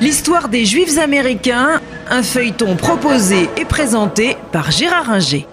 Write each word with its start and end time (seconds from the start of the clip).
L'histoire 0.00 0.48
des 0.48 0.64
Juifs 0.64 0.98
américains, 0.98 1.80
un 2.10 2.22
feuilleton 2.22 2.76
proposé 2.76 3.48
et 3.56 3.64
présenté 3.64 4.36
par 4.52 4.70
Gérard 4.70 5.10
Inger. 5.10 5.46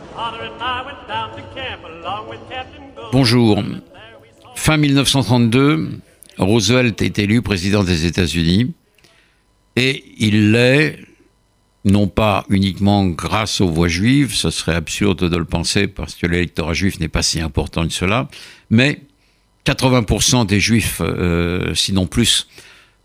Bonjour. 3.11 3.63
Fin 4.55 4.77
1932, 4.77 5.89
Roosevelt 6.37 7.01
est 7.01 7.19
élu 7.19 7.41
président 7.41 7.83
des 7.83 8.05
États-Unis 8.05 8.73
et 9.75 10.03
il 10.17 10.51
l'est 10.51 10.97
non 11.83 12.07
pas 12.07 12.45
uniquement 12.49 13.05
grâce 13.07 13.61
aux 13.61 13.69
voix 13.69 13.87
juives, 13.87 14.33
ce 14.33 14.49
serait 14.49 14.75
absurde 14.75 15.29
de 15.29 15.37
le 15.37 15.45
penser 15.45 15.87
parce 15.87 16.15
que 16.15 16.27
l'électorat 16.27 16.73
juif 16.73 16.99
n'est 16.99 17.07
pas 17.07 17.23
si 17.23 17.39
important 17.39 17.87
que 17.87 17.93
cela, 17.93 18.29
mais 18.69 19.01
80% 19.65 20.45
des 20.45 20.59
juifs, 20.59 21.01
euh, 21.01 21.73
sinon 21.75 22.05
plus, 22.07 22.47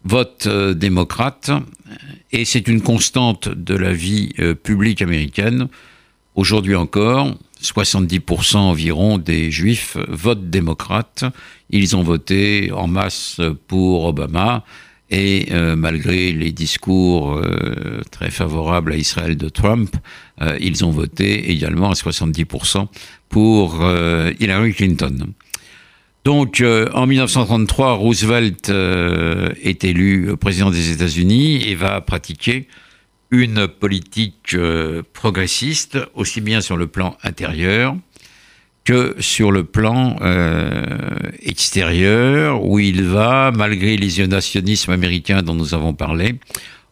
votent 0.05 0.47
euh, 0.47 0.75
démocrate 0.75 1.51
et 2.33 2.45
c'est 2.45 2.69
une 2.69 2.81
constante 2.81 3.49
de 3.49 3.75
la 3.75 3.93
vie 3.93 4.33
euh, 4.39 4.55
publique 4.55 5.03
américaine. 5.03 5.69
Aujourd'hui 6.35 6.75
encore, 6.75 7.35
70% 7.63 8.57
environ 8.57 9.17
des 9.19 9.51
juifs 9.51 9.97
votent 10.09 10.51
démocrate. 10.51 11.25
Ils 11.71 11.97
ont 11.97 12.03
voté 12.03 12.71
en 12.73 12.87
masse 12.87 13.41
pour 13.67 14.05
Obama 14.05 14.65
et 15.11 15.49
euh, 15.53 15.77
malgré 15.77 16.33
les 16.33 16.53
discours 16.53 17.37
euh, 17.37 18.01
très 18.11 18.31
favorables 18.31 18.93
à 18.93 18.97
Israël 18.97 19.37
de 19.37 19.49
Trump, 19.49 19.95
euh, 20.43 20.57
ils 20.61 20.85
ont 20.85 20.91
voté 20.91 21.51
également 21.51 21.91
à 21.91 21.95
70% 21.95 22.87
pour 23.29 23.85
Hillary 24.39 24.73
Clinton. 24.73 25.33
Donc 26.25 26.63
en 26.63 27.07
1933, 27.07 27.95
Roosevelt 27.95 28.71
est 28.71 29.85
élu 29.85 30.37
président 30.37 30.71
des 30.71 30.93
États-Unis 30.93 31.63
et 31.69 31.75
va 31.75 32.01
pratiquer 32.01 32.69
une 33.33 33.67
politique 33.67 34.57
progressiste, 35.13 35.99
aussi 36.15 36.41
bien 36.41 36.61
sur 36.61 36.77
le 36.77 36.87
plan 36.87 37.17
intérieur 37.25 37.97
que 38.87 39.17
sur 39.19 39.51
le 39.51 39.65
plan 39.65 40.17
euh, 40.23 41.19
extérieur, 41.43 42.65
où 42.65 42.79
il 42.79 43.03
va, 43.03 43.51
malgré 43.55 43.97
l'isolationnisme 43.97 44.93
américain 44.93 45.43
dont 45.43 45.55
nous 45.55 45.75
avons 45.75 45.93
parlé, 45.93 46.37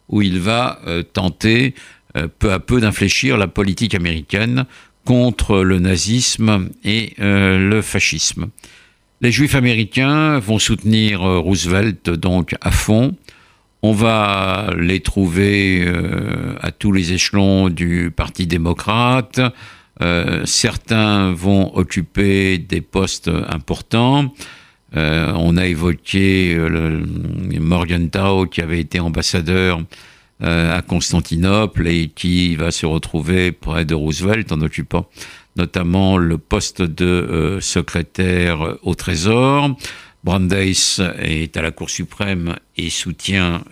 où 0.09 0.21
il 0.21 0.39
va 0.39 0.79
euh, 0.85 1.03
tenter 1.03 1.73
euh, 2.17 2.27
peu 2.27 2.51
à 2.51 2.59
peu 2.59 2.81
d'infléchir 2.81 3.37
la 3.37 3.47
politique 3.47 3.95
américaine 3.95 4.65
contre 5.05 5.63
le 5.63 5.79
nazisme 5.79 6.69
et 6.83 7.13
le 7.19 7.79
fascisme. 7.83 8.47
Les 9.21 9.31
juifs 9.31 9.53
américains 9.53 10.39
vont 10.39 10.57
soutenir 10.57 11.21
Roosevelt 11.21 12.09
donc 12.09 12.55
à 12.59 12.71
fond. 12.71 13.15
On 13.83 13.91
va 13.93 14.71
les 14.79 15.01
trouver 15.01 15.87
à 16.59 16.71
tous 16.71 16.91
les 16.91 17.13
échelons 17.13 17.69
du 17.69 18.09
Parti 18.09 18.47
démocrate, 18.47 19.39
euh, 20.01 20.45
certains 20.45 21.31
vont 21.31 21.75
occuper 21.75 22.57
des 22.57 22.81
postes 22.81 23.29
importants. 23.29 24.33
Euh, 24.95 25.31
on 25.35 25.57
a 25.57 25.65
évoqué 25.65 26.55
euh, 26.55 26.67
le, 26.69 27.59
Morgenthau 27.59 28.45
qui 28.45 28.61
avait 28.61 28.79
été 28.79 28.99
ambassadeur 28.99 29.81
à 30.41 30.81
Constantinople 30.81 31.87
et 31.87 32.09
qui 32.09 32.57
va 32.57 32.69
se 32.69 32.85
retrouver 32.85 33.53
près 33.53 33.85
de 33.85 33.95
Roosevelt 33.95 34.51
en 34.51 34.59
occupant 34.59 35.07
notamment 35.55 36.17
le 36.17 36.37
poste 36.37 36.81
de 36.81 37.59
secrétaire 37.61 38.75
au 38.83 38.95
Trésor. 38.95 39.77
Brandeis 40.25 40.99
est 41.19 41.55
à 41.55 41.61
la 41.61 41.71
Cour 41.71 41.89
suprême 41.89 42.57
et 42.75 42.89
soutient 42.89 43.63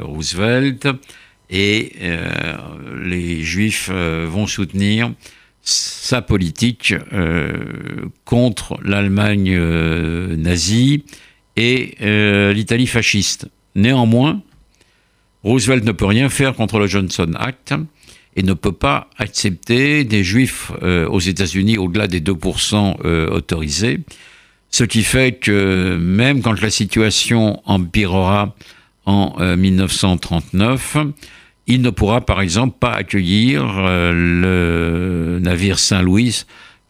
Roosevelt. 0.00 0.86
Et 1.50 1.92
les 3.02 3.42
Juifs 3.42 3.90
vont 3.90 4.46
soutenir 4.46 5.10
sa 5.62 6.22
politique 6.22 6.94
euh, 7.12 8.06
contre 8.24 8.78
l'Allemagne 8.82 9.54
euh, 9.54 10.36
nazie 10.36 11.04
et 11.56 11.94
euh, 12.00 12.52
l'Italie 12.52 12.86
fasciste. 12.86 13.48
Néanmoins, 13.74 14.42
Roosevelt 15.44 15.84
ne 15.84 15.92
peut 15.92 16.06
rien 16.06 16.28
faire 16.28 16.54
contre 16.54 16.78
le 16.78 16.86
Johnson 16.86 17.32
Act 17.38 17.74
et 18.36 18.42
ne 18.42 18.54
peut 18.54 18.72
pas 18.72 19.08
accepter 19.18 20.04
des 20.04 20.22
juifs 20.22 20.70
aux 20.82 21.18
États-Unis 21.18 21.78
au-delà 21.78 22.06
des 22.06 22.20
2% 22.20 23.04
autorisés, 23.30 24.00
ce 24.70 24.84
qui 24.84 25.02
fait 25.02 25.32
que 25.32 25.96
même 25.96 26.40
quand 26.40 26.60
la 26.60 26.70
situation 26.70 27.60
empirera 27.64 28.54
en 29.04 29.56
1939, 29.56 30.96
il 31.70 31.82
ne 31.82 31.90
pourra 31.90 32.20
par 32.20 32.40
exemple 32.40 32.76
pas 32.80 32.92
accueillir 32.92 33.62
euh, 33.78 34.12
le 34.12 35.38
navire 35.38 35.78
Saint-Louis 35.78 36.42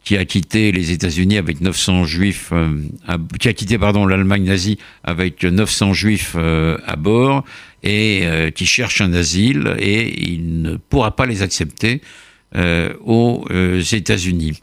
qui 0.04 0.16
a 0.16 0.24
quitté 0.24 0.72
les 0.72 0.92
États-Unis 0.92 1.36
avec 1.36 1.60
900 1.60 2.06
juifs, 2.06 2.48
euh, 2.52 2.78
qui 3.38 3.48
a 3.48 3.52
quitté 3.52 3.76
l'Allemagne 3.76 4.44
nazie 4.44 4.78
avec 5.04 5.44
900 5.44 5.92
juifs 5.92 6.32
euh, 6.36 6.78
à 6.86 6.96
bord 6.96 7.44
et 7.82 8.24
qui 8.54 8.66
cherche 8.66 9.00
un 9.00 9.14
asile 9.14 9.74
et 9.78 10.30
il 10.30 10.60
ne 10.60 10.76
pourra 10.76 11.16
pas 11.16 11.24
les 11.24 11.40
accepter 11.40 12.02
aux 12.54 13.42
États-Unis. 13.50 14.60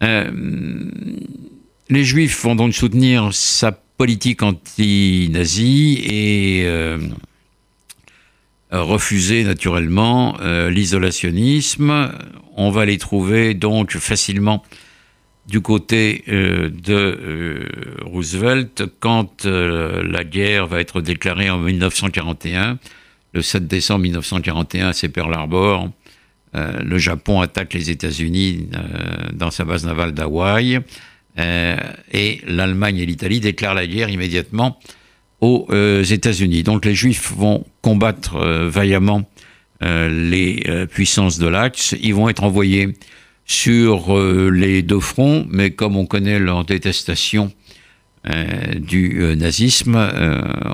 les 0.00 2.04
juifs 2.04 2.42
vont 2.42 2.54
donc 2.54 2.72
soutenir 2.72 3.34
sa 3.34 3.72
politique 3.72 4.42
anti-nazie 4.42 6.00
et 6.02 6.66
refuser 8.78 9.44
naturellement 9.44 10.36
euh, 10.40 10.70
l'isolationnisme. 10.70 12.12
On 12.56 12.70
va 12.70 12.84
les 12.84 12.98
trouver 12.98 13.54
donc 13.54 13.96
facilement 13.96 14.64
du 15.48 15.60
côté 15.60 16.22
euh, 16.28 16.68
de 16.68 17.66
Roosevelt 18.04 18.84
quand 19.00 19.44
la 19.44 20.24
guerre 20.24 20.66
va 20.66 20.80
être 20.80 21.00
déclarée 21.00 21.50
en 21.50 21.58
1941. 21.58 22.78
Le 23.32 23.42
7 23.42 23.66
décembre 23.66 24.02
1941, 24.02 24.92
c'est 24.92 25.08
Pearl 25.08 25.32
Harbor. 25.32 25.88
le 26.52 26.98
Japon 26.98 27.40
attaque 27.40 27.74
les 27.74 27.90
États-Unis 27.90 28.68
dans 29.32 29.52
sa 29.52 29.64
base 29.64 29.86
navale 29.86 30.12
d'Hawaï. 30.12 30.80
et 31.38 32.40
l'Allemagne 32.46 32.98
et 32.98 33.06
l'Italie 33.06 33.38
déclarent 33.38 33.74
la 33.74 33.86
guerre 33.86 34.10
immédiatement 34.10 34.78
aux 35.40 35.66
euh, 35.70 36.04
États-Unis. 36.04 36.62
Donc 36.62 36.84
les 36.84 36.94
Juifs 36.94 37.32
vont 37.32 37.64
combattre 37.82 38.36
euh, 38.36 38.68
vaillamment 38.68 39.28
euh, 39.82 40.08
les 40.08 40.86
puissances 40.86 41.38
de 41.38 41.46
l'Axe. 41.46 41.94
Ils 42.02 42.14
vont 42.14 42.28
être 42.28 42.44
envoyés 42.44 42.94
sur 43.46 44.16
les 44.16 44.82
deux 44.82 45.00
fronts, 45.00 45.44
mais 45.50 45.72
comme 45.72 45.96
on 45.96 46.06
connaît 46.06 46.38
leur 46.38 46.64
détestation 46.64 47.52
du 48.78 49.34
nazisme, 49.36 49.96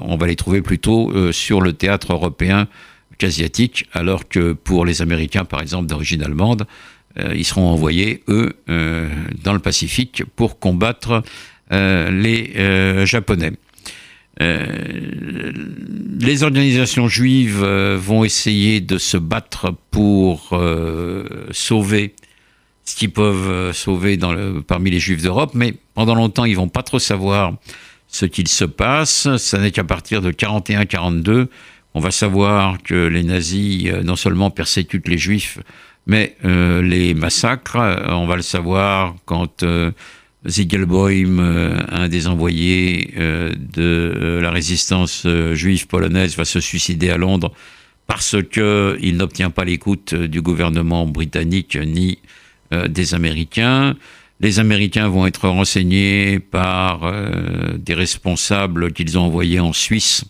on 0.03 0.16
va 0.19 0.26
les 0.26 0.37
trouver 0.37 0.60
plutôt 0.60 1.32
sur 1.32 1.62
le 1.62 1.72
théâtre 1.72 2.12
européen 2.12 2.69
qu'asiatique, 3.16 3.87
alors 3.94 4.28
que 4.28 4.53
pour 4.53 4.84
les 4.84 5.00
Américains, 5.00 5.47
par 5.47 5.62
exemple, 5.62 5.87
d'origine 5.87 6.22
allemande, 6.22 6.66
ils 7.34 7.47
seront 7.47 7.66
envoyés, 7.66 8.22
eux, 8.28 8.53
dans 8.66 9.55
le 9.55 9.60
Pacifique 9.60 10.25
pour 10.34 10.59
combattre 10.59 11.22
les 11.71 13.06
Japonais. 13.06 13.53
Euh, 14.42 15.52
les 16.20 16.42
organisations 16.42 17.08
juives 17.08 17.62
euh, 17.62 17.97
vont 17.98 18.24
essayer 18.24 18.80
de 18.80 18.98
se 18.98 19.16
battre 19.16 19.74
pour 19.91 20.50
euh, 20.52 21.47
sauver 21.52 22.14
ce 22.84 22.96
qu'ils 22.96 23.10
peuvent 23.10 23.72
sauver 23.72 24.16
parmi 24.69 24.91
les 24.91 25.00
juifs 25.00 25.22
d'Europe, 25.22 25.52
mais 25.55 25.75
pendant 25.94 26.14
longtemps, 26.14 26.44
ils 26.44 26.55
vont 26.55 26.69
pas 26.69 26.84
trop 26.84 27.00
savoir 27.00 27.55
ce 28.06 28.26
qu'il 28.26 28.46
se 28.46 28.64
passe. 28.64 29.37
Ça 29.38 29.58
n'est 29.58 29.72
qu'à 29.72 29.82
partir 29.82 30.22
de 30.22 30.31
41-42 30.31 31.49
on 31.94 32.00
va 32.00 32.11
savoir 32.11 32.82
que 32.82 32.94
les 32.94 33.22
nazis 33.22 33.90
non 34.05 34.16
seulement 34.16 34.50
persécutent 34.50 35.08
les 35.08 35.16
juifs, 35.16 35.58
mais 36.06 36.37
les 36.44 37.14
massacrent. 37.14 37.78
On 38.08 38.26
va 38.26 38.37
le 38.37 38.43
savoir 38.43 39.16
quand 39.25 39.64
Ziegelboim, 40.48 41.38
euh, 41.38 41.81
un 41.90 42.08
des 42.08 42.26
envoyés 42.26 43.14
euh, 43.16 43.52
de 43.52 43.82
euh, 43.82 44.40
la 44.40 44.50
résistance 44.50 45.26
juive 45.52 45.87
polonaise, 45.87 46.37
va 46.37 46.44
se 46.44 46.60
suicider 46.60 47.10
à 47.10 47.16
Londres 47.16 47.52
parce 48.06 48.37
qu'il 48.52 49.16
n'obtient 49.16 49.50
pas 49.50 49.64
l'écoute 49.64 50.14
du 50.14 50.40
gouvernement 50.40 51.06
britannique 51.06 51.76
ni 51.76 52.19
des 52.88 53.14
Américains. 53.14 53.96
Les 54.38 54.60
Américains 54.60 55.08
vont 55.08 55.26
être 55.26 55.48
renseignés 55.48 56.38
par 56.38 57.12
des 57.76 57.94
responsables 57.94 58.92
qu'ils 58.92 59.19
ont 59.19 59.22
envoyés 59.22 59.58
en 59.58 59.72
Suisse, 59.72 60.25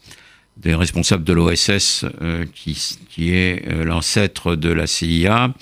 des 0.57 0.75
responsables 0.75 1.23
de 1.25 1.35
l'OSS, 1.35 2.07
qui, 2.55 2.97
qui, 3.11 3.35
est 3.35 3.63
l'ancêtre 3.85 4.57
de 4.57 4.71
la 4.71 4.87
CIA 4.87 5.53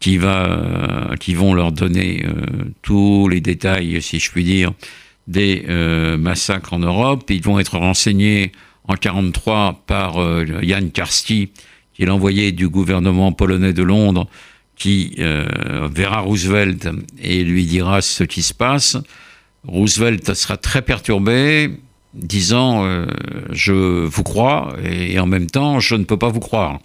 qui, 0.00 0.18
va, 0.18 1.10
qui 1.18 1.34
vont 1.34 1.54
leur 1.54 1.72
donner 1.72 2.24
tous 2.82 3.28
les 3.28 3.40
détails, 3.40 4.00
si 4.02 4.18
je 4.18 4.30
puis 4.30 4.44
dire, 4.44 4.72
des 5.26 5.64
massacres 6.18 6.72
en 6.72 6.78
Europe. 6.78 7.24
Ils 7.30 7.42
vont 7.42 7.58
être 7.58 7.78
renseignés 7.78 8.52
en 8.88 8.94
1943 8.94 9.82
par 9.86 10.14
Jan 10.62 10.88
Karski, 10.92 11.50
qui 11.94 12.02
est 12.02 12.06
l'envoyé 12.06 12.52
du 12.52 12.68
gouvernement 12.68 13.32
polonais 13.32 13.72
de 13.72 13.82
Londres, 13.82 14.28
qui 14.76 15.16
verra 15.18 16.20
Roosevelt 16.20 16.88
et 17.22 17.42
lui 17.42 17.64
dira 17.64 18.02
ce 18.02 18.24
qui 18.24 18.42
se 18.42 18.54
passe. 18.54 18.98
Roosevelt 19.66 20.34
sera 20.34 20.56
très 20.56 20.82
perturbé, 20.82 21.70
disant 22.14 22.84
euh, 22.84 23.06
je 23.50 23.72
vous 24.06 24.22
crois 24.22 24.74
et 24.82 25.18
en 25.18 25.26
même 25.26 25.48
temps 25.48 25.80
je 25.80 25.94
ne 25.94 26.04
peux 26.04 26.16
pas 26.16 26.28
vous 26.28 26.40
croire. 26.40 26.80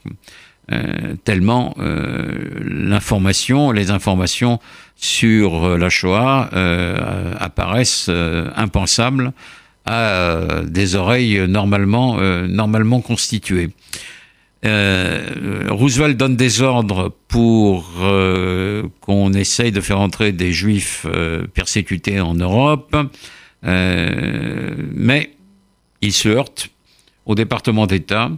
Euh, 0.71 1.15
tellement 1.23 1.75
euh, 1.79 2.49
l'information, 2.63 3.71
les 3.71 3.91
informations 3.91 4.59
sur 4.95 5.77
la 5.77 5.89
Shoah 5.89 6.49
apparaissent 7.39 8.11
impensables 8.55 9.33
à 9.85 10.61
des 10.63 10.93
oreilles 10.93 11.47
normalement, 11.47 12.17
normalement 12.47 13.01
constituées. 13.01 13.71
Roosevelt 14.63 16.17
donne 16.17 16.35
des 16.35 16.61
ordres 16.61 17.11
pour 17.27 17.91
qu'on 19.01 19.33
essaye 19.33 19.71
de 19.71 19.81
faire 19.81 19.99
entrer 19.99 20.31
des 20.33 20.53
juifs 20.53 21.07
persécutés 21.55 22.21
en 22.21 22.35
Europe. 22.35 22.95
Euh, 23.65 24.75
mais 24.93 25.33
il 26.01 26.13
se 26.13 26.29
heurte 26.29 26.69
au 27.25 27.35
département 27.35 27.85
d'État, 27.85 28.31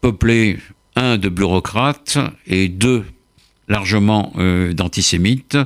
peuplé, 0.00 0.58
un, 1.00 1.18
de 1.18 1.28
bureaucrates 1.28 2.18
et 2.46 2.68
deux, 2.68 3.04
largement 3.68 4.32
euh, 4.36 4.72
d'antisémites, 4.72 5.58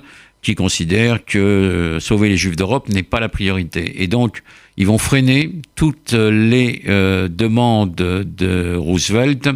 qui 0.43 0.55
considèrent 0.55 1.25
que 1.25 1.39
euh, 1.39 2.01
sauver 2.01 2.29
les 2.29 2.37
Juifs 2.37 2.57
d'Europe 2.57 2.89
n'est 2.89 3.03
pas 3.03 3.21
la 3.21 3.29
priorité. 3.29 4.03
Et 4.03 4.07
donc, 4.07 4.43
ils 4.77 4.87
vont 4.87 4.99
freiner 4.99 5.51
toutes 5.75 6.13
les 6.13 6.83
demandes 6.85 7.95
de 7.95 8.75
Roosevelt 8.75 9.49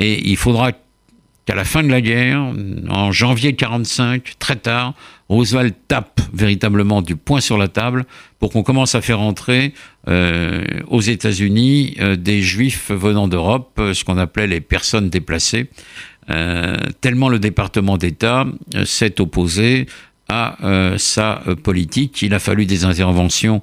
et 0.00 0.28
il 0.28 0.36
faudra 0.36 0.72
qu'à 1.44 1.54
la 1.54 1.64
fin 1.64 1.82
de 1.82 1.88
la 1.88 2.00
guerre, 2.00 2.52
en 2.88 3.12
janvier 3.12 3.54
45, 3.54 4.34
très 4.38 4.56
tard, 4.56 4.94
Roosevelt 5.28 5.74
tape 5.88 6.20
véritablement 6.32 7.02
du 7.02 7.16
poing 7.16 7.40
sur 7.40 7.58
la 7.58 7.68
table 7.68 8.06
pour 8.38 8.50
qu'on 8.50 8.62
commence 8.62 8.94
à 8.94 9.02
faire 9.02 9.20
entrer 9.20 9.74
euh, 10.08 10.64
aux 10.88 11.00
États-Unis 11.00 11.96
euh, 12.00 12.16
des 12.16 12.40
Juifs 12.40 12.90
venant 12.90 13.28
d'Europe, 13.28 13.72
euh, 13.78 13.92
ce 13.92 14.04
qu'on 14.04 14.16
appelait 14.16 14.46
les 14.46 14.60
personnes 14.60 15.10
déplacées, 15.10 15.70
tellement 17.00 17.30
le 17.30 17.38
département 17.38 17.96
d'État 17.96 18.44
s'est 18.84 19.18
opposé 19.18 19.86
à 20.28 20.58
sa 20.98 21.42
politique. 21.62 22.20
Il 22.20 22.34
a 22.34 22.38
fallu 22.38 22.66
des 22.66 22.84
interventions 22.84 23.62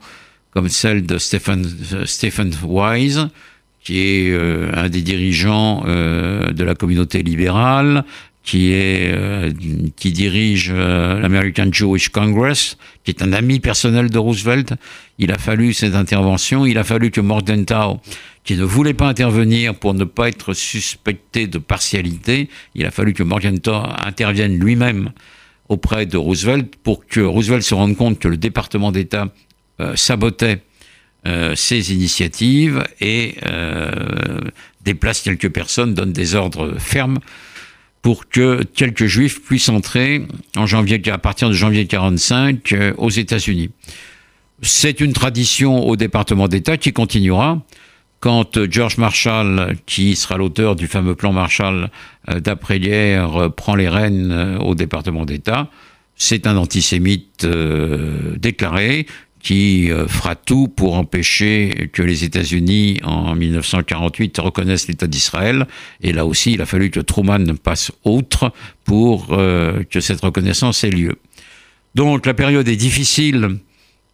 comme 0.50 0.67
celle 0.67 1.06
de 1.06 1.19
Stephen, 1.19 1.63
Stephen 2.06 2.51
Wise, 2.63 3.27
qui 3.83 4.00
est 4.00 4.35
un 4.73 4.89
des 4.89 5.03
dirigeants 5.03 5.83
de 5.83 6.63
la 6.63 6.73
communauté 6.73 7.21
libérale, 7.21 8.03
qui 8.45 8.74
est 8.74 9.12
euh, 9.12 9.51
qui 9.95 10.12
dirige 10.12 10.71
euh, 10.71 11.19
l'American 11.19 11.68
Jewish 11.71 12.09
Congress, 12.09 12.77
qui 13.03 13.09
est 13.09 13.24
un 13.24 13.33
ami 13.33 13.59
personnel 13.59 14.12
de 14.12 14.19
Roosevelt. 14.19 14.74
Il 15.18 15.31
a 15.31 15.39
fallu 15.39 15.74
cette 15.74 15.95
intervention. 15.95 16.65
Il 16.65 16.77
a 16.77 16.83
fallu 16.83 17.09
que 17.09 17.21
Morgenthau, 17.21 18.00
qui 18.44 18.56
ne 18.56 18.63
voulait 18.63 18.94
pas 18.94 19.07
intervenir 19.07 19.74
pour 19.74 19.95
ne 19.95 20.03
pas 20.03 20.30
être 20.30 20.53
suspecté 20.53 21.47
de 21.47 21.57
partialité, 21.57 22.50
il 22.75 22.86
a 22.86 22.92
fallu 22.92 23.13
que 23.13 23.24
Morgenthau 23.24 23.81
intervienne 24.06 24.59
lui-même 24.59 25.12
auprès 25.68 26.06
de 26.06 26.15
Roosevelt 26.15 26.75
pour 26.83 27.07
que 27.07 27.21
Roosevelt 27.21 27.63
se 27.63 27.74
rende 27.74 27.98
compte 27.98 28.19
que 28.19 28.27
le 28.27 28.38
département 28.38 28.91
d'État 28.91 29.33
euh, 29.81 29.95
sabotait 29.95 30.62
ses 31.56 31.91
initiatives 31.91 32.83
et 33.01 33.33
déplace 34.83 35.21
quelques 35.21 35.50
personnes, 35.50 35.95
donne 35.95 36.13
des 36.13 36.36
ordres 36.36 36.75
fermes 36.77 37.18
pour 38.06 38.30
que 38.30 38.62
quelques 38.62 39.07
juifs 39.07 39.42
puissent 39.42 39.68
entrer 39.68 40.28
en 40.56 40.68
janvier, 40.68 41.02
à 41.10 41.18
partir 41.18 41.50
de 41.50 41.56
janvier 41.56 41.88
45 41.88 42.72
euh, 42.72 42.94
aux 43.00 43.10
États-Unis. 43.10 43.72
C'est 44.62 45.02
une 45.02 45.12
tradition 45.12 45.88
au 45.88 45.96
département 45.96 46.48
d'État 46.48 46.78
qui 46.78 46.94
continuera 46.94 47.63
quand 48.19 48.57
euh, 48.57 48.68
George 48.69 49.00
Marshall, 49.00 49.75
qui 49.88 50.16
sera 50.16 50.38
l'auteur 50.38 50.75
du 50.75 50.86
fameux 50.86 51.16
plan 51.16 51.34
Marshall 51.34 51.90
euh, 52.30 52.40
d'après-guerre, 52.40 53.52
prend 53.57 53.74
les 53.74 53.90
rênes 53.90 54.60
au 54.62 54.75
département 54.75 55.25
d'État. 55.25 55.72
C'est 56.16 56.46
un 56.46 56.58
antisémite 56.58 57.44
déclaré 58.38 59.08
qui 59.45 59.92
euh, 59.92 60.07
fera 60.07 60.33
tout 60.33 60.68
pour 60.68 60.97
empêcher 60.97 61.89
que 61.94 62.01
les 62.01 62.24
États-Unis, 62.24 63.00
en 63.03 63.36
1948, 63.36 64.39
reconnaissent 64.39 64.88
l'État 64.88 65.06
d'Israël. 65.06 65.68
Et 66.01 66.13
là 66.13 66.25
aussi, 66.25 66.53
il 66.53 66.62
a 66.63 66.65
fallu 66.65 66.89
que 66.89 67.00
Truman 67.00 67.56
passe 67.63 67.92
autre 68.03 68.51
pour 68.86 69.27
euh, 69.33 69.83
que 69.83 70.00
cette 70.00 70.21
reconnaissance 70.21 70.83
ait 70.83 70.89
lieu. 70.89 71.18
Donc 71.94 72.25
la 72.25 72.33
période 72.33 72.68
est 72.68 72.75
difficile 72.75 73.59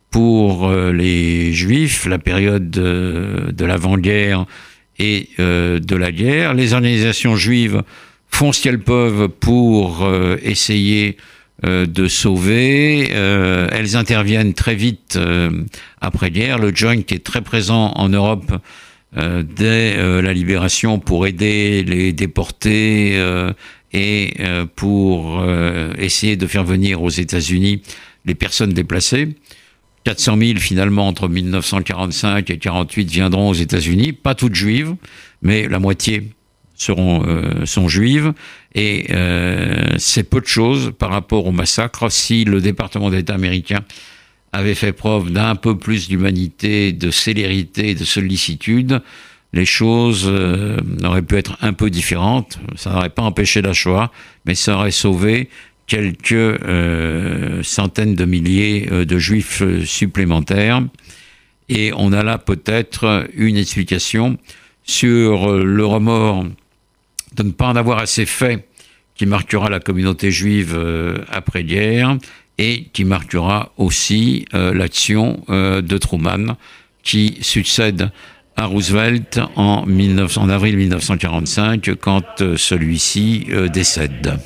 pour 0.10 0.68
euh, 0.68 0.92
les 0.92 1.54
Juifs, 1.54 2.08
la 2.08 2.20
période 2.20 2.70
de 2.70 3.66
l'avant-guerre 3.66 4.46
et 5.00 5.30
de 5.38 5.96
la 5.96 6.12
guerre. 6.12 6.54
Les 6.54 6.74
organisations 6.74 7.38
juives 7.38 7.84
font 8.28 8.52
ce 8.52 8.62
qu'elles 8.62 8.84
peuvent 8.84 9.30
pour 9.30 10.08
essayer 10.44 11.18
de 11.64 12.08
sauver. 12.08 13.10
Euh, 13.12 13.68
elles 13.72 13.96
interviennent 13.96 14.54
très 14.54 14.76
vite 14.76 15.16
euh, 15.16 15.64
après-guerre. 16.02 16.58
Le 16.58 16.76
Joint 16.76 17.04
est 17.10 17.24
très 17.24 17.42
présent 17.42 17.92
en 17.96 18.10
Europe 18.10 18.54
dès 19.14 20.22
la 20.22 20.32
libération 20.32 20.98
pour 20.98 21.28
aider 21.28 21.84
les 21.84 22.14
déportés 22.14 23.22
et 23.92 24.34
pour 24.78 25.46
essayer 25.98 26.38
de 26.38 26.48
faire 26.48 26.64
venir 26.64 27.02
aux 27.02 27.10
États-Unis 27.10 27.82
les 28.24 28.36
personnes 28.36 28.72
déplacées. 28.72 29.36
400 30.04 30.38
000 30.38 30.60
finalement 30.60 31.08
entre 31.08 31.28
1945 31.28 32.50
et 32.50 32.58
48 32.58 33.10
viendront 33.10 33.50
aux 33.50 33.54
États-Unis, 33.54 34.14
pas 34.14 34.34
toutes 34.34 34.56
juives, 34.56 34.96
mais 35.42 35.68
la 35.68 35.80
moitié 35.80 36.32
seront 36.82 37.24
euh, 37.28 37.66
sont 37.66 37.88
juives 37.88 38.34
et 38.74 39.08
euh, 39.12 39.96
c'est 39.98 40.24
peu 40.24 40.42
de 40.42 40.48
choses 40.48 40.94
par 40.98 41.12
rapport 41.12 41.46
au 41.46 41.52
massacre. 41.52 42.10
Si 42.12 42.44
le 42.44 42.60
département 42.60 43.12
d'État 43.12 43.36
américain 43.36 43.82
avait 44.52 44.74
fait 44.74 44.92
preuve 44.92 45.32
d'un 45.32 45.56
peu 45.56 45.78
plus 45.78 46.10
d'humanité, 46.10 46.92
de 46.92 47.12
célérité, 47.12 47.94
de 47.94 48.04
sollicitude, 48.04 49.02
les 49.54 49.66
choses 49.66 50.26
euh, 50.28 50.78
auraient 51.04 51.22
pu 51.22 51.36
être 51.36 51.56
un 51.62 51.74
peu 51.74 51.92
différentes. 51.92 52.58
Ça 52.76 52.92
n'aurait 52.92 53.10
pas 53.10 53.22
empêché 53.22 53.62
la 53.62 53.74
Shoah, 53.74 54.12
mais 54.46 54.56
ça 54.56 54.76
aurait 54.76 54.92
sauvé 54.92 55.50
quelques 55.86 56.58
centaines 57.66 58.16
de 58.16 58.24
milliers 58.24 58.88
de 58.90 59.20
juifs 59.20 59.62
supplémentaires. 59.84 60.82
Et 61.68 61.92
on 61.98 62.14
a 62.14 62.24
là 62.24 62.38
peut-être 62.38 63.28
une 63.36 63.58
explication 63.58 64.38
sur 64.86 65.52
le 65.58 65.86
remords 65.86 66.46
de 67.36 67.44
ne 67.44 67.52
pas 67.52 67.68
en 67.68 67.76
avoir 67.76 68.00
assez 68.00 68.26
fait 68.26 68.68
qui 69.16 69.26
marquera 69.26 69.70
la 69.70 69.80
communauté 69.80 70.32
juive 70.32 70.74
euh, 70.76 71.18
après-guerre 71.30 72.18
et 72.58 72.86
qui 72.94 73.06
marquera 73.06 73.72
aussi 73.78 74.46
euh, 74.54 74.74
l'action 74.74 75.44
euh, 75.50 75.82
de 75.82 75.98
Truman 75.98 76.58
qui 77.04 77.38
succède 77.42 78.12
à 78.56 78.66
Roosevelt 78.66 79.40
en, 79.56 79.86
19, 79.88 80.38
en 80.38 80.50
avril 80.50 80.78
1945 80.78 81.92
quand 82.00 82.44
celui-ci 82.58 83.48
décède. 83.72 84.38